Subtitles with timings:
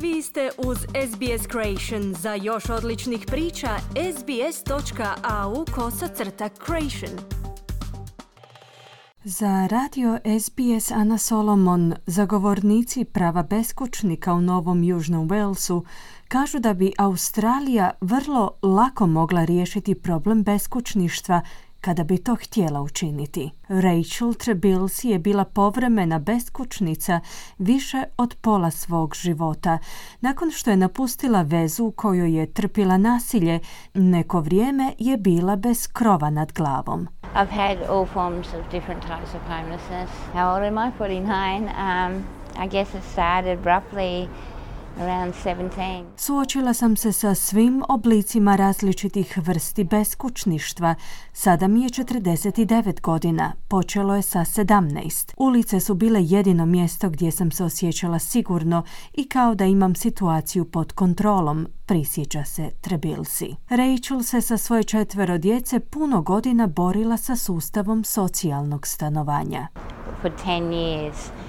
[0.00, 2.14] Vi ste uz SBS Creation.
[2.14, 3.68] Za još odličnih priča,
[4.16, 7.10] sbs.au kosacrta creation.
[9.24, 15.84] Za radio SBS Ana Solomon, zagovornici prava beskućnika u Novom Južnom Walesu,
[16.28, 21.42] kažu da bi Australija vrlo lako mogla riješiti problem beskućništva
[21.80, 23.50] kada bi to htjela učiniti.
[23.68, 27.20] Rachel Trebilsi je bila povremena beskućnica
[27.58, 29.78] više od pola svog života.
[30.20, 33.60] Nakon što je napustila vezu u kojoj je trpila nasilje,
[33.94, 37.08] neko vrijeme je bila bez krova nad glavom.
[37.34, 40.10] I've had all forms of different types of homelessness.
[40.34, 40.92] How old am I?
[40.98, 41.62] 49.
[41.62, 42.24] Um,
[42.58, 43.58] I guess it started
[46.16, 50.94] Suočila sam se sa svim oblicima različitih vrsti beskućništva.
[51.32, 53.52] Sada mi je 49 godina.
[53.68, 55.32] Počelo je sa 17.
[55.36, 58.82] Ulice su bile jedino mjesto gdje sam se osjećala sigurno
[59.12, 63.56] i kao da imam situaciju pod kontrolom, prisjeća se Trebilsi.
[63.68, 69.68] Rachel se sa svoje četvero djece puno godina borila sa sustavom socijalnog stanovanja.
[70.22, 71.45] For 10 years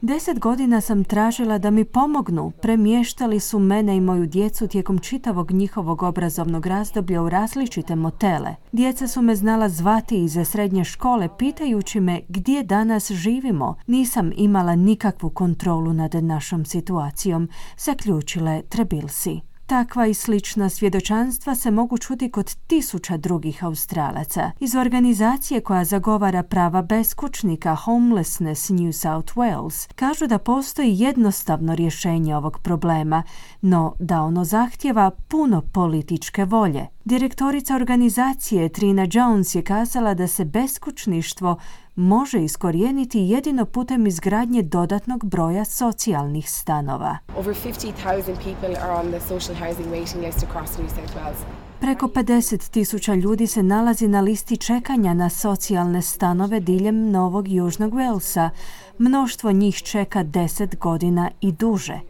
[0.00, 2.52] Deset godina sam tražila da mi pomognu.
[2.62, 8.54] Premještali su mene i moju djecu tijekom čitavog njihovog obrazovnog razdoblja u različite motele.
[8.72, 13.74] Djeca su me znala zvati iz srednje škole pitajući me gdje danas živimo.
[13.86, 19.55] Nisam imala nikakvu kontrolu nad našom situacijom, zaključile je Trebilsi.
[19.66, 24.50] Takva i slična svjedočanstva se mogu čuti kod tisuća drugih Australaca.
[24.60, 32.36] Iz organizacije koja zagovara prava beskućnika Homelessness New South Wales kažu da postoji jednostavno rješenje
[32.36, 33.22] ovog problema,
[33.60, 36.95] no da ono zahtjeva puno političke volje.
[37.06, 41.56] Direktorica organizacije Trina Jones je kazala da se beskućništvo
[41.96, 47.18] može iskorijeniti jedino putem izgradnje dodatnog broja socijalnih stanova.
[47.36, 51.66] Over 50,000 people are on the social housing waiting list across New South Wales.
[51.80, 57.92] Preko 50 tisuća ljudi se nalazi na listi čekanja na socijalne stanove diljem Novog Južnog
[57.92, 58.50] Walesa.
[58.98, 62.00] Mnoštvo njih čeka 10 godina i duže.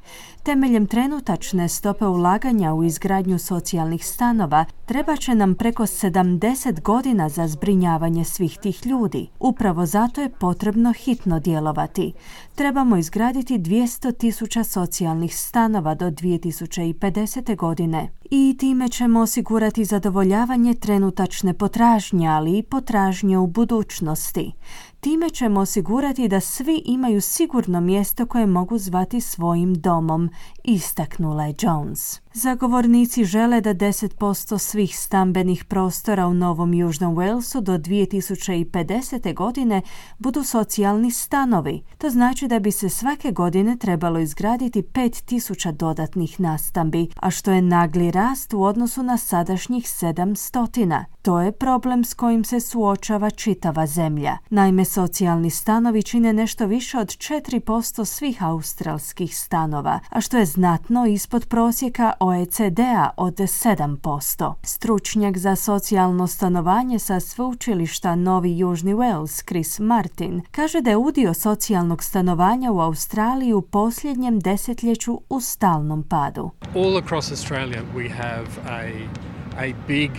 [0.42, 7.48] Temeljem trenutačne stope ulaganja u izgradnju socijalnih stanova treba će nam preko 70 godina za
[7.48, 9.28] zbrinjavanje svih tih ljudi.
[9.40, 12.12] Upravo zato je potrebno hitno djelovati.
[12.54, 17.56] Trebamo izgraditi 200 tisuća socijalnih stanova do 2050.
[17.56, 24.52] godine i time ćemo osigurati zadovoljavanje trenutačne potražnje, ali i potražnje u budućnosti.
[25.00, 30.30] Time ćemo osigurati da svi imaju sigurno mjesto koje mogu zvati svojim domom,
[30.64, 32.20] istaknula je Jones.
[32.32, 39.34] Zagovornici žele da 10% svih stambenih prostora u Novom Južnom Walesu do 2050.
[39.34, 39.82] godine
[40.18, 41.82] budu socijalni stanovi.
[41.98, 47.62] To znači da bi se svake godine trebalo izgraditi 5000 dodatnih nastambi, a što je
[47.62, 51.04] nagli rast u odnosu na sadašnjih 700.
[51.22, 54.36] To je problem s kojim se suočava čitava zemlja.
[54.50, 61.06] Naime, socijalni stanovi čine nešto više od 4% svih australskih stanova, a što je znatno
[61.06, 64.54] ispod prosjeka OECD-a od 7%.
[64.62, 71.34] Stručnjak za socijalno stanovanje sa sveučilišta Novi Južni Wales, Chris Martin, kaže da je udio
[71.34, 76.50] socijalnog stanovanja u Australiji u posljednjem desetljeću u stalnom padu.
[76.74, 79.08] All across Australia we have a,
[79.56, 80.16] a big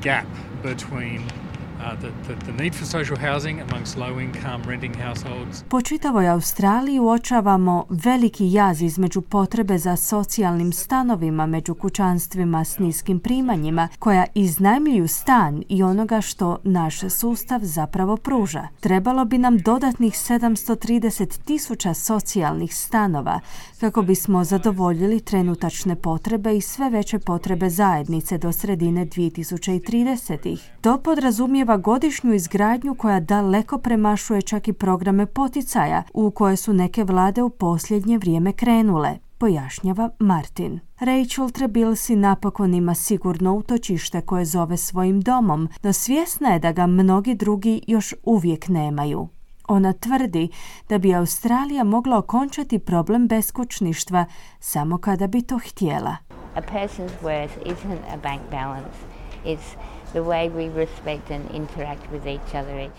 [0.00, 0.26] gap
[0.62, 1.24] between
[5.68, 13.20] po čitavoj Australiji uočavamo veliki jaz između potrebe za socijalnim stanovima među kućanstvima s niskim
[13.20, 18.68] primanjima koja iznajmljuju stan i onoga što naš sustav zapravo pruža.
[18.80, 23.40] Trebalo bi nam dodatnih 730 tisuća socijalnih stanova
[23.80, 30.58] kako bismo zadovoljili trenutačne potrebe i sve veće potrebe zajednice do sredine 2030.
[30.80, 37.04] To podrazumijeva godišnju izgradnju koja daleko premašuje čak i programe poticaja u koje su neke
[37.04, 40.80] vlade u posljednje vrijeme krenule pojašnjava Martin.
[40.98, 46.86] Rachel Trebilsi napokon ima sigurno utočište koje zove svojim domom, no svjesna je da ga
[46.86, 49.28] mnogi drugi još uvijek nemaju.
[49.68, 50.48] Ona tvrdi
[50.88, 54.24] da bi Australija mogla okončati problem beskućništva
[54.60, 56.16] samo kada bi to htjela.
[56.54, 58.96] A person's worth isn't a bank balance.
[59.44, 59.76] It's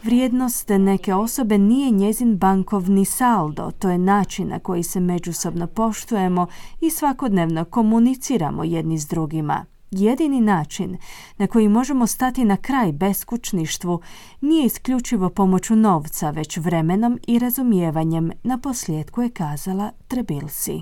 [0.04, 6.48] Vrijednost neke osobe nije njezin bankovni saldo, to je način na koji se međusobno poštujemo
[6.82, 9.66] i svakodnevno komuniciramo jedni s drugima.
[9.92, 10.98] Jedini način
[11.38, 14.02] na koji možemo stati na kraj beskućništvu
[14.42, 20.82] nije isključivo pomoću novca, već vremenom i razumijevanjem, na posljedku je kazala Trebilsi.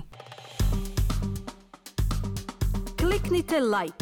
[3.00, 4.01] Kliknite like,